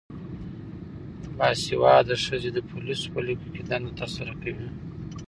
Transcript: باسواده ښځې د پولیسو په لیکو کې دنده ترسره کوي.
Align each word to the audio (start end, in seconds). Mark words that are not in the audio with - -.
باسواده 1.37 2.15
ښځې 2.25 2.49
د 2.53 2.59
پولیسو 2.69 3.07
په 3.13 3.19
لیکو 3.27 3.47
کې 3.53 3.61
دنده 3.69 3.91
ترسره 4.01 4.33
کوي. 4.41 4.67